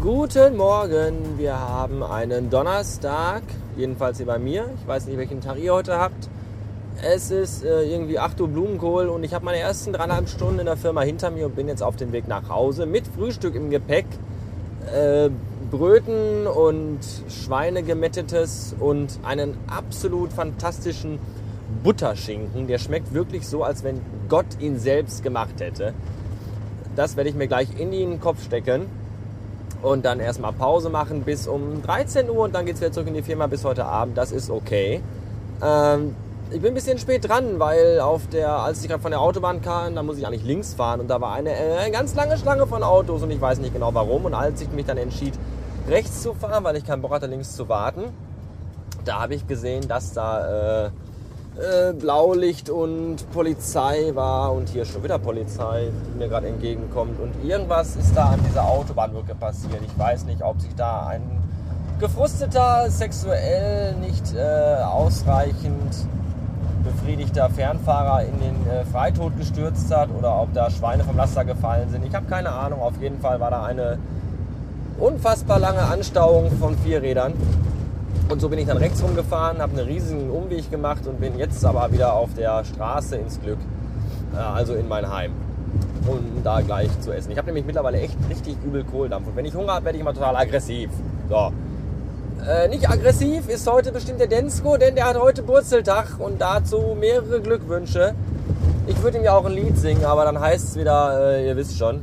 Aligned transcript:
Guten 0.00 0.56
Morgen, 0.56 1.38
wir 1.38 1.58
haben 1.58 2.04
einen 2.04 2.50
Donnerstag, 2.50 3.42
jedenfalls 3.76 4.18
hier 4.18 4.26
bei 4.26 4.38
mir. 4.38 4.70
Ich 4.80 4.86
weiß 4.86 5.06
nicht, 5.06 5.18
welchen 5.18 5.40
Tag 5.40 5.58
ihr 5.58 5.74
heute 5.74 5.98
habt. 5.98 6.28
Es 7.02 7.32
ist 7.32 7.64
äh, 7.64 7.82
irgendwie 7.82 8.20
8 8.20 8.40
Uhr 8.40 8.46
Blumenkohl 8.46 9.08
und 9.08 9.24
ich 9.24 9.34
habe 9.34 9.44
meine 9.44 9.58
ersten 9.58 9.92
dreieinhalb 9.92 10.28
Stunden 10.28 10.60
in 10.60 10.66
der 10.66 10.76
Firma 10.76 11.00
hinter 11.00 11.32
mir 11.32 11.46
und 11.46 11.56
bin 11.56 11.66
jetzt 11.66 11.82
auf 11.82 11.96
dem 11.96 12.12
Weg 12.12 12.28
nach 12.28 12.48
Hause 12.48 12.86
mit 12.86 13.08
Frühstück 13.08 13.56
im 13.56 13.70
Gepäck. 13.70 14.06
Äh, 14.94 15.30
Bröten 15.68 16.46
und 16.46 17.00
Schweinegemettetes 17.28 18.76
und 18.78 19.18
einen 19.24 19.56
absolut 19.66 20.32
fantastischen 20.32 21.18
Butterschinken. 21.82 22.68
Der 22.68 22.78
schmeckt 22.78 23.12
wirklich 23.14 23.48
so, 23.48 23.64
als 23.64 23.82
wenn 23.82 24.00
Gott 24.28 24.60
ihn 24.60 24.78
selbst 24.78 25.24
gemacht 25.24 25.58
hätte. 25.58 25.92
Das 26.94 27.16
werde 27.16 27.30
ich 27.30 27.36
mir 27.36 27.48
gleich 27.48 27.68
in 27.76 27.90
den 27.90 28.20
Kopf 28.20 28.44
stecken 28.44 28.86
und 29.82 30.04
dann 30.04 30.20
erstmal 30.20 30.52
Pause 30.52 30.90
machen 30.90 31.22
bis 31.22 31.46
um 31.46 31.82
13 31.82 32.28
Uhr 32.30 32.40
und 32.40 32.54
dann 32.54 32.66
geht 32.66 32.76
es 32.76 32.80
wieder 32.80 32.92
zurück 32.92 33.08
in 33.08 33.14
die 33.14 33.22
Firma 33.22 33.46
bis 33.46 33.64
heute 33.64 33.84
Abend. 33.84 34.18
Das 34.18 34.32
ist 34.32 34.50
okay. 34.50 35.02
Ähm, 35.62 36.14
ich 36.50 36.60
bin 36.60 36.72
ein 36.72 36.74
bisschen 36.74 36.98
spät 36.98 37.28
dran, 37.28 37.58
weil 37.58 38.00
auf 38.00 38.26
der, 38.28 38.50
als 38.50 38.82
ich 38.82 38.88
gerade 38.88 39.02
von 39.02 39.10
der 39.10 39.20
Autobahn 39.20 39.60
kam, 39.60 39.94
da 39.94 40.02
muss 40.02 40.18
ich 40.18 40.26
eigentlich 40.26 40.44
links 40.44 40.74
fahren 40.74 41.00
und 41.00 41.08
da 41.08 41.20
war 41.20 41.34
eine, 41.34 41.50
äh, 41.50 41.90
ganz 41.90 42.14
lange 42.14 42.38
Schlange 42.38 42.66
von 42.66 42.82
Autos 42.82 43.22
und 43.22 43.30
ich 43.30 43.40
weiß 43.40 43.58
nicht 43.58 43.74
genau 43.74 43.92
warum. 43.92 44.24
Und 44.24 44.34
als 44.34 44.60
ich 44.60 44.70
mich 44.70 44.86
dann 44.86 44.96
entschied, 44.96 45.34
rechts 45.88 46.22
zu 46.22 46.34
fahren, 46.34 46.64
weil 46.64 46.76
ich 46.76 46.84
keinen 46.84 47.02
Bock 47.02 47.12
hatte, 47.12 47.26
links 47.26 47.54
zu 47.54 47.68
warten, 47.68 48.04
da 49.04 49.20
habe 49.20 49.34
ich 49.34 49.46
gesehen, 49.46 49.86
dass 49.88 50.12
da 50.12 50.86
äh, 50.86 50.90
äh, 51.58 51.92
Blaulicht 51.92 52.70
und 52.70 53.30
Polizei 53.32 54.12
war 54.14 54.52
und 54.52 54.68
hier 54.68 54.84
schon 54.84 55.02
wieder 55.02 55.18
Polizei, 55.18 55.90
die 56.06 56.18
mir 56.18 56.28
gerade 56.28 56.48
entgegenkommt. 56.48 57.18
Und 57.20 57.32
irgendwas 57.44 57.96
ist 57.96 58.16
da 58.16 58.26
an 58.26 58.40
dieser 58.48 58.64
Autobahnbrücke 58.68 59.34
passiert. 59.34 59.80
Ich 59.84 59.98
weiß 59.98 60.24
nicht, 60.24 60.42
ob 60.42 60.60
sich 60.60 60.74
da 60.76 61.06
ein 61.06 61.22
gefrusteter, 61.98 62.88
sexuell 62.88 63.94
nicht 63.96 64.34
äh, 64.34 64.82
ausreichend 64.84 65.94
befriedigter 66.84 67.50
Fernfahrer 67.50 68.22
in 68.22 68.38
den 68.38 68.70
äh, 68.70 68.84
Freitod 68.84 69.36
gestürzt 69.36 69.92
hat 69.94 70.08
oder 70.16 70.40
ob 70.40 70.54
da 70.54 70.70
Schweine 70.70 71.02
vom 71.02 71.16
Laster 71.16 71.44
gefallen 71.44 71.90
sind. 71.90 72.04
Ich 72.06 72.14
habe 72.14 72.26
keine 72.26 72.50
Ahnung. 72.50 72.80
Auf 72.80 73.00
jeden 73.00 73.20
Fall 73.20 73.40
war 73.40 73.50
da 73.50 73.64
eine 73.64 73.98
unfassbar 74.98 75.58
lange 75.58 75.80
Anstauung 75.80 76.50
von 76.52 76.78
vier 76.78 77.02
Rädern. 77.02 77.34
Und 78.28 78.40
so 78.40 78.50
bin 78.50 78.58
ich 78.58 78.66
dann 78.66 78.76
rechts 78.76 79.02
rumgefahren, 79.02 79.58
habe 79.62 79.78
einen 79.78 79.88
riesigen 79.88 80.30
Umweg 80.30 80.70
gemacht 80.70 81.06
und 81.06 81.18
bin 81.18 81.38
jetzt 81.38 81.64
aber 81.64 81.90
wieder 81.92 82.12
auf 82.12 82.34
der 82.34 82.62
Straße 82.62 83.16
ins 83.16 83.40
Glück, 83.40 83.58
äh, 84.34 84.38
also 84.38 84.74
in 84.74 84.86
mein 84.86 85.10
Heim, 85.10 85.32
um 86.06 86.18
da 86.44 86.60
gleich 86.60 86.88
zu 87.00 87.10
essen. 87.10 87.32
Ich 87.32 87.38
habe 87.38 87.46
nämlich 87.46 87.64
mittlerweile 87.64 87.98
echt 88.00 88.16
richtig 88.28 88.56
übel 88.62 88.84
Kohldampf 88.84 89.28
und 89.28 89.36
wenn 89.36 89.46
ich 89.46 89.54
Hunger 89.54 89.74
habe, 89.74 89.86
werde 89.86 89.96
ich 89.96 90.02
immer 90.02 90.12
total 90.12 90.36
aggressiv. 90.36 90.90
So. 91.30 91.52
Äh, 92.46 92.68
nicht 92.68 92.88
aggressiv 92.88 93.48
ist 93.48 93.66
heute 93.66 93.92
bestimmt 93.92 94.20
der 94.20 94.26
Densko, 94.26 94.76
denn 94.76 94.94
der 94.94 95.06
hat 95.06 95.18
heute 95.18 95.42
Burzeltag 95.42 96.18
und 96.18 96.38
dazu 96.38 96.96
mehrere 97.00 97.40
Glückwünsche. 97.40 98.14
Ich 98.86 99.02
würde 99.02 99.18
ihm 99.18 99.24
ja 99.24 99.34
auch 99.36 99.46
ein 99.46 99.52
Lied 99.52 99.78
singen, 99.78 100.04
aber 100.04 100.24
dann 100.24 100.38
heißt 100.38 100.68
es 100.68 100.76
wieder, 100.76 101.34
äh, 101.34 101.46
ihr 101.48 101.56
wisst 101.56 101.78
schon. 101.78 102.02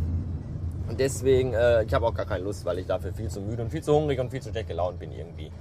Und 0.90 1.00
deswegen, 1.00 1.54
äh, 1.54 1.84
ich 1.84 1.94
habe 1.94 2.06
auch 2.08 2.14
gar 2.16 2.26
keine 2.26 2.44
Lust, 2.44 2.66
weil 2.66 2.80
ich 2.80 2.88
dafür 2.88 3.14
viel 3.14 3.30
zu 3.30 3.42
müde 3.42 3.62
und 3.62 3.70
viel 3.70 3.84
zu 3.84 3.94
hungrig 3.94 4.20
und 4.20 4.32
viel 4.32 4.42
zu 4.42 4.50
schlecht 4.50 4.70
gelaunt 4.70 5.00
bin 5.00 5.12
irgendwie 5.12 5.52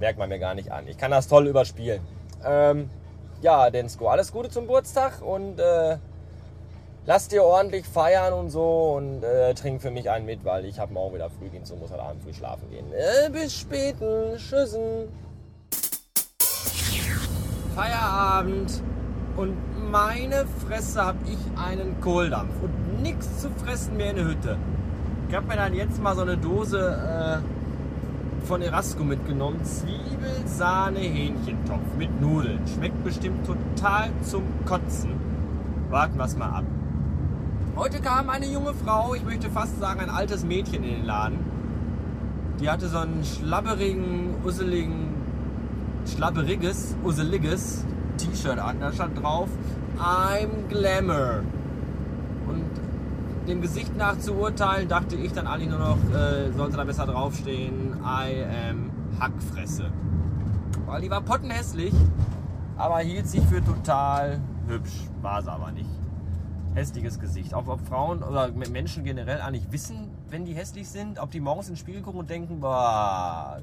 merkt 0.00 0.18
man 0.18 0.28
mir 0.28 0.38
gar 0.38 0.54
nicht 0.54 0.70
an. 0.72 0.86
Ich 0.88 0.98
kann 0.98 1.10
das 1.10 1.28
toll 1.28 1.46
überspielen. 1.46 2.00
Ähm, 2.44 2.90
ja, 3.42 3.70
Densko, 3.70 4.08
alles 4.08 4.32
Gute 4.32 4.48
zum 4.50 4.64
Geburtstag 4.64 5.22
und 5.22 5.58
äh, 5.58 5.98
lasst 7.06 7.32
dir 7.32 7.44
ordentlich 7.44 7.86
feiern 7.86 8.32
und 8.32 8.50
so 8.50 8.94
und 8.96 9.22
äh, 9.22 9.54
trink 9.54 9.80
für 9.80 9.90
mich 9.90 10.10
einen 10.10 10.26
mit, 10.26 10.44
weil 10.44 10.64
ich 10.64 10.78
habe 10.78 10.92
morgen 10.92 11.14
wieder 11.14 11.30
Frühdienst 11.30 11.72
und 11.72 11.80
muss 11.80 11.90
heute 11.90 12.02
Abend 12.02 12.22
früh 12.22 12.32
schlafen 12.32 12.70
gehen. 12.70 12.86
Äh, 12.92 13.30
bis 13.30 13.54
späten. 13.54 14.36
Tschüssen. 14.36 15.08
Feierabend 17.74 18.82
und 19.36 19.54
meine 19.90 20.46
Fresse 20.66 21.04
habe 21.04 21.18
ich 21.26 21.38
einen 21.60 22.00
Kohldampf 22.00 22.54
und 22.62 23.02
nichts 23.02 23.42
zu 23.42 23.50
fressen 23.50 23.98
mehr 23.98 24.10
in 24.10 24.16
der 24.16 24.24
Hütte. 24.24 24.56
Ich 25.28 25.34
habe 25.34 25.46
mir 25.46 25.56
dann 25.56 25.74
jetzt 25.74 26.00
mal 26.00 26.14
so 26.14 26.22
eine 26.22 26.38
Dose 26.38 27.42
äh, 27.42 27.55
von 28.46 28.62
Erasco 28.62 29.02
mitgenommen. 29.02 29.62
Zwiebel, 29.64 30.46
Sahne, 30.46 31.00
Hähnchentopf 31.00 31.96
mit 31.98 32.20
Nudeln. 32.20 32.60
Schmeckt 32.66 33.02
bestimmt 33.04 33.44
total 33.44 34.10
zum 34.22 34.44
Kotzen. 34.64 35.10
Warten 35.90 36.16
wir 36.16 36.24
es 36.24 36.36
mal 36.36 36.50
ab. 36.50 36.64
Heute 37.74 38.00
kam 38.00 38.30
eine 38.30 38.46
junge 38.46 38.72
Frau, 38.72 39.14
ich 39.14 39.24
möchte 39.24 39.50
fast 39.50 39.78
sagen 39.78 40.00
ein 40.00 40.10
altes 40.10 40.44
Mädchen 40.44 40.82
in 40.82 40.96
den 40.96 41.04
Laden. 41.04 41.38
Die 42.60 42.70
hatte 42.70 42.88
so 42.88 42.98
einen 42.98 43.22
schlabberigen, 43.22 44.34
usseligen, 44.44 45.08
schlabberiges, 46.06 46.96
usseliges 47.04 47.84
T-Shirt 48.16 48.58
an. 48.58 48.80
Da 48.80 48.92
stand 48.92 49.22
drauf, 49.22 49.48
I'm 49.98 50.68
Glamour 50.68 51.42
dem 53.46 53.60
Gesicht 53.60 53.96
nach 53.96 54.18
zu 54.18 54.34
urteilen, 54.34 54.88
dachte 54.88 55.16
ich 55.16 55.32
dann 55.32 55.46
eigentlich 55.46 55.70
nur 55.70 55.78
noch, 55.78 55.98
äh, 56.12 56.50
sollte 56.52 56.76
da 56.76 56.84
besser 56.84 57.06
draufstehen, 57.06 57.96
I 58.02 58.44
am 58.70 58.90
Hackfresse. 59.20 59.90
Weil 60.86 61.02
die 61.02 61.10
war 61.10 61.20
pottenhässlich, 61.20 61.94
aber 62.76 62.98
hielt 62.98 63.28
sich 63.28 63.42
für 63.44 63.64
total 63.64 64.40
hübsch. 64.66 65.04
War 65.22 65.42
sie 65.42 65.50
aber 65.50 65.70
nicht. 65.70 65.88
Hässliches 66.74 67.18
Gesicht. 67.18 67.54
Auch 67.54 67.66
ob 67.68 67.80
Frauen 67.86 68.22
oder 68.22 68.50
Menschen 68.52 69.04
generell 69.04 69.40
eigentlich 69.40 69.70
wissen, 69.70 70.10
wenn 70.28 70.44
die 70.44 70.54
hässlich 70.54 70.88
sind, 70.88 71.18
ob 71.18 71.30
die 71.30 71.40
morgens 71.40 71.68
ins 71.68 71.78
Spiegel 71.78 72.02
gucken 72.02 72.20
und 72.20 72.30
denken, 72.30 72.60
boah, 72.60 73.60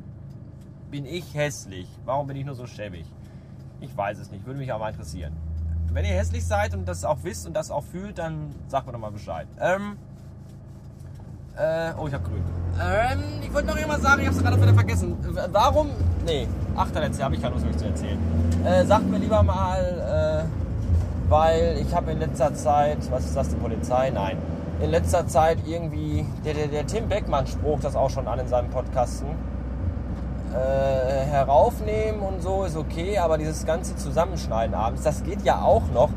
bin 0.90 1.06
ich 1.06 1.34
hässlich. 1.34 1.88
Warum 2.06 2.28
bin 2.28 2.38
ich 2.38 2.46
nur 2.46 2.56
so 2.56 2.66
schäbig? 2.66 3.06
Ich 3.82 3.96
weiß 3.96 4.18
es 4.20 4.32
nicht, 4.32 4.46
würde 4.46 4.60
mich 4.60 4.74
aber 4.74 4.90
interessieren 4.90 5.34
wenn 5.92 6.06
ihr 6.06 6.12
hässlich 6.12 6.46
seid 6.46 6.74
und 6.74 6.88
das 6.88 7.06
auch 7.06 7.18
wisst 7.24 7.46
und 7.48 7.54
das 7.54 7.72
auch 7.72 7.84
fühlt, 7.84 8.18
dann 8.18 8.54
sagt 8.68 8.88
mir 8.88 8.94
doch 8.94 9.00
mal 9.00 9.12
Bescheid. 9.12 9.48
Ähm, 9.60 9.98
äh, 11.58 11.92
oh, 12.00 12.08
ich 12.08 12.14
hab 12.14 12.24
grün. 12.24 12.44
Ähm, 12.82 13.24
ich 13.42 13.54
wollte 13.54 13.68
noch 13.68 13.76
irgendwas 13.76 14.02
sagen, 14.02 14.22
ich 14.22 14.28
hab's 14.28 14.40
gerade 14.40 14.60
wieder 14.60 14.74
vergessen. 14.74 15.16
Warum? 15.52 15.90
Nee, 16.26 16.48
ach, 16.76 16.90
dann 16.92 17.04
habe 17.04 17.36
ich 17.36 17.42
keine 17.42 17.54
Lust, 17.54 17.68
euch 17.68 17.78
zu 17.78 17.86
erzählen. 17.86 18.18
Äh, 18.66 18.86
sagt 18.86 19.10
mir 19.10 19.20
lieber 19.20 19.44
mal, 19.44 20.48
äh, 20.48 21.30
weil 21.30 21.78
ich 21.80 21.94
habe 21.96 22.12
in 22.12 22.20
letzter 22.20 22.54
Zeit, 22.56 22.98
was 23.12 23.26
ist 23.26 23.36
das, 23.36 23.50
die 23.50 23.56
Polizei? 23.56 24.10
Nein. 24.10 24.38
In 24.82 24.90
letzter 24.90 25.28
Zeit 25.28 25.60
irgendwie, 25.68 26.26
der, 26.44 26.56
der, 26.56 26.68
der 26.68 26.88
Tim 26.88 27.08
Beckmann 27.08 27.46
spruch 27.46 27.80
das 27.80 27.96
auch 27.96 28.10
schon 28.10 28.28
an 28.28 28.40
in 28.40 28.48
seinem 28.48 28.70
Podcasten 28.70 29.28
äh, 30.54 31.26
heraufnehmen 31.26 32.22
und 32.22 32.42
so 32.42 32.64
ist 32.64 32.78
okay, 32.78 33.18
aber 33.18 33.38
dieses 33.38 33.66
ganze 33.66 33.96
Zusammenschneiden 33.96 34.76
abends, 34.76 35.04
das 35.04 35.24
geht 35.24 35.44
ja 35.44 35.62
auch 35.62 35.84
noch. 35.94 36.10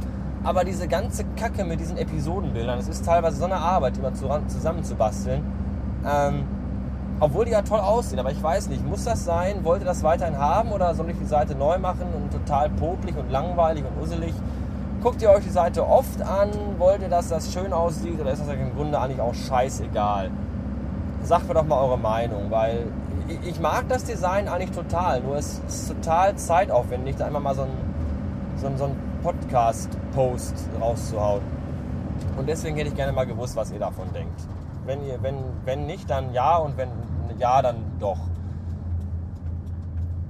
Aber 0.45 0.63
diese 0.63 0.87
ganze 0.87 1.25
Kacke 1.37 1.65
mit 1.65 1.81
diesen 1.81 1.97
Episodenbildern, 1.97 2.79
das 2.79 2.87
ist 2.87 3.05
teilweise 3.05 3.39
so 3.39 3.47
eine 3.47 3.57
Arbeit, 3.57 3.97
die 3.97 4.01
mal 4.01 4.13
zusammenzubasteln. 4.15 5.43
Ähm, 6.07 6.45
obwohl 7.19 7.47
die 7.47 7.53
ja 7.53 7.63
toll 7.63 7.81
aussehen, 7.81 8.19
aber 8.19 8.31
ich 8.31 8.43
weiß 8.43 8.69
nicht, 8.69 8.87
muss 8.87 9.05
das 9.05 9.25
sein? 9.25 9.65
Wollt 9.65 9.81
ihr 9.81 9.87
das 9.87 10.03
weiterhin 10.03 10.39
haben 10.39 10.71
oder 10.71 10.95
soll 10.95 11.09
ich 11.09 11.19
die 11.19 11.25
Seite 11.25 11.55
neu 11.55 11.79
machen 11.79 12.07
und 12.15 12.31
total 12.31 12.69
popelig 12.69 13.17
und 13.17 13.31
langweilig 13.31 13.85
und 13.85 14.03
usselig? 14.03 14.35
Guckt 15.03 15.23
ihr 15.23 15.31
euch 15.31 15.45
die 15.45 15.51
Seite 15.51 15.87
oft 15.87 16.21
an? 16.21 16.51
Wollt 16.79 17.01
ihr, 17.01 17.09
dass 17.09 17.29
das 17.29 17.53
schön 17.53 17.73
aussieht 17.73 18.21
oder 18.21 18.33
ist 18.33 18.43
das 18.43 18.49
im 18.49 18.75
Grunde 18.75 19.01
eigentlich 19.01 19.21
auch 19.21 19.35
scheißegal? 19.35 20.31
Sagt 21.23 21.49
mir 21.49 21.55
doch 21.55 21.65
mal 21.65 21.81
eure 21.81 21.99
Meinung, 21.99 22.51
weil 22.51 22.87
ich 23.29 23.61
mag 23.61 23.89
das 23.89 24.05
Design 24.05 24.49
eigentlich 24.49 24.71
total, 24.71 25.21
nur 25.21 25.37
es 25.37 25.61
ist 25.67 25.89
total 25.89 26.37
zeitaufwendig, 26.37 27.17
da 27.17 27.27
einmal 27.27 27.43
mal 27.43 27.55
so 27.55 27.63
einen 27.63 27.95
so 28.57 28.71
so 28.77 28.85
ein 28.85 28.97
Podcast-Post 29.23 30.55
rauszuhauen. 30.81 31.43
Und 32.39 32.49
deswegen 32.49 32.77
hätte 32.77 32.89
ich 32.89 32.95
gerne 32.95 33.13
mal 33.13 33.27
gewusst, 33.27 33.57
was 33.57 33.71
ihr 33.71 33.79
davon 33.79 34.13
denkt. 34.13 34.41
Wenn, 34.85 35.05
ihr, 35.05 35.23
wenn, 35.23 35.37
wenn 35.65 35.87
nicht, 35.87 36.09
dann 36.09 36.33
ja 36.33 36.57
und 36.57 36.77
wenn 36.77 36.89
ja, 37.39 37.61
dann 37.61 37.77
doch. 37.99 38.19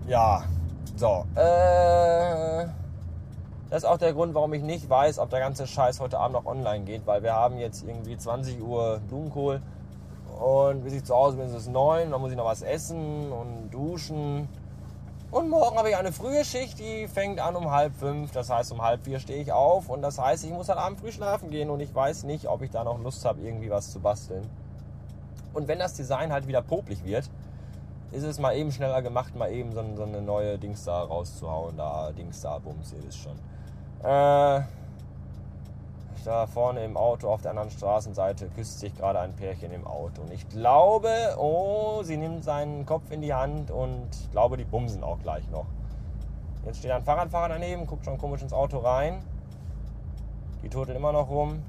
Ja, 0.06 0.44
so. 0.96 1.24
Äh, 1.34 2.66
das 3.70 3.82
ist 3.82 3.84
auch 3.84 3.98
der 3.98 4.12
Grund, 4.12 4.34
warum 4.34 4.54
ich 4.54 4.62
nicht 4.62 4.88
weiß, 4.88 5.18
ob 5.18 5.30
der 5.30 5.40
ganze 5.40 5.66
Scheiß 5.66 6.00
heute 6.00 6.18
Abend 6.18 6.34
noch 6.34 6.46
online 6.46 6.84
geht, 6.84 7.06
weil 7.06 7.22
wir 7.22 7.34
haben 7.34 7.58
jetzt 7.58 7.84
irgendwie 7.86 8.16
20 8.16 8.62
Uhr 8.62 9.00
Blumenkohl 9.08 9.60
und 10.36 10.84
bis 10.84 10.92
ich 10.92 11.04
zu 11.04 11.14
Hause 11.14 11.36
bin, 11.36 11.46
ist 11.46 11.54
es 11.54 11.66
neun. 11.66 12.10
Dann 12.10 12.20
muss 12.20 12.30
ich 12.30 12.36
noch 12.36 12.44
was 12.44 12.62
essen 12.62 13.32
und 13.32 13.70
duschen. 13.70 14.48
Und 15.30 15.48
morgen 15.50 15.76
habe 15.76 15.90
ich 15.90 15.96
eine 15.96 16.12
frühe 16.12 16.44
Schicht, 16.44 16.78
die 16.78 17.08
fängt 17.08 17.40
an 17.40 17.56
um 17.56 17.70
halb 17.70 17.94
fünf. 17.94 18.32
Das 18.32 18.50
heißt, 18.50 18.72
um 18.72 18.82
halb 18.82 19.04
vier 19.04 19.18
stehe 19.18 19.42
ich 19.42 19.52
auf. 19.52 19.88
Und 19.88 20.02
das 20.02 20.18
heißt, 20.18 20.44
ich 20.44 20.50
muss 20.50 20.68
halt 20.68 20.78
abend 20.78 21.00
früh 21.00 21.10
schlafen 21.10 21.50
gehen. 21.50 21.70
Und 21.70 21.80
ich 21.80 21.94
weiß 21.94 22.24
nicht, 22.24 22.48
ob 22.48 22.62
ich 22.62 22.70
da 22.70 22.84
noch 22.84 23.02
Lust 23.02 23.24
habe, 23.24 23.40
irgendwie 23.40 23.70
was 23.70 23.90
zu 23.90 24.00
basteln. 24.00 24.48
Und 25.54 25.68
wenn 25.68 25.78
das 25.78 25.94
Design 25.94 26.32
halt 26.32 26.46
wieder 26.46 26.62
popelig 26.62 27.04
wird, 27.04 27.30
ist 28.12 28.22
es 28.22 28.38
mal 28.38 28.54
eben 28.54 28.70
schneller 28.70 29.02
gemacht, 29.02 29.34
mal 29.34 29.50
eben 29.50 29.72
so, 29.72 29.82
so 29.96 30.04
eine 30.04 30.22
neue 30.22 30.58
Dings 30.58 30.84
da 30.84 31.02
rauszuhauen. 31.02 31.76
Da, 31.76 32.12
Dings 32.12 32.42
da, 32.42 32.58
Bums, 32.58 32.92
ihr 32.92 33.04
wisst 33.06 33.18
schon. 33.18 33.36
Äh, 34.04 34.62
da 36.26 36.46
vorne 36.46 36.84
im 36.84 36.96
Auto 36.96 37.28
auf 37.28 37.42
der 37.42 37.52
anderen 37.52 37.70
Straßenseite 37.70 38.48
küsst 38.48 38.80
sich 38.80 38.94
gerade 38.96 39.20
ein 39.20 39.34
Pärchen 39.34 39.72
im 39.72 39.86
Auto. 39.86 40.22
Und 40.22 40.32
ich 40.32 40.48
glaube, 40.48 41.10
oh, 41.38 42.02
sie 42.02 42.16
nimmt 42.16 42.44
seinen 42.44 42.84
Kopf 42.84 43.10
in 43.10 43.22
die 43.22 43.32
Hand 43.32 43.70
und 43.70 44.08
ich 44.10 44.30
glaube, 44.32 44.56
die 44.56 44.64
bumsen 44.64 45.04
auch 45.04 45.18
gleich 45.20 45.48
noch. 45.50 45.66
Jetzt 46.64 46.78
steht 46.78 46.90
ein 46.90 47.04
Fahrradfahrer 47.04 47.50
daneben, 47.50 47.86
guckt 47.86 48.04
schon 48.04 48.18
komisch 48.18 48.42
ins 48.42 48.52
Auto 48.52 48.78
rein. 48.78 49.22
Die 50.62 50.68
turtelt 50.68 50.96
immer 50.96 51.12
noch 51.12 51.30
rum. 51.30 51.62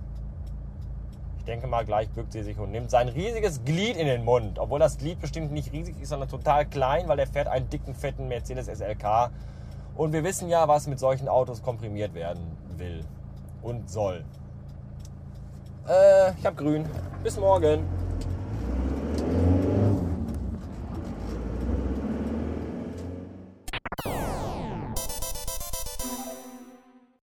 Ich 1.37 1.45
denke 1.45 1.67
mal, 1.67 1.85
gleich 1.85 2.09
bückt 2.09 2.33
sie 2.33 2.41
sich 2.41 2.57
und 2.57 2.71
nimmt 2.71 2.89
sein 2.89 3.07
riesiges 3.07 3.63
Glied 3.63 3.95
in 3.95 4.07
den 4.07 4.25
Mund. 4.25 4.57
Obwohl 4.59 4.79
das 4.79 4.97
Glied 4.97 5.21
bestimmt 5.21 5.51
nicht 5.51 5.71
riesig 5.71 6.01
ist, 6.01 6.09
sondern 6.09 6.29
total 6.29 6.65
klein, 6.65 7.07
weil 7.07 7.19
er 7.19 7.27
fährt 7.27 7.47
einen 7.47 7.69
dicken, 7.69 7.93
fetten 7.93 8.27
Mercedes 8.27 8.65
SLK. 8.65 9.29
Und 9.95 10.13
wir 10.13 10.23
wissen 10.23 10.49
ja, 10.49 10.67
was 10.67 10.87
mit 10.87 10.99
solchen 10.99 11.29
Autos 11.29 11.61
komprimiert 11.61 12.13
werden 12.15 12.57
will 12.75 13.05
und 13.61 13.89
soll. 13.89 14.25
Äh, 15.87 16.31
ich 16.37 16.45
habe 16.45 16.55
grün. 16.55 16.85
Bis 17.23 17.37
morgen. 17.37 17.96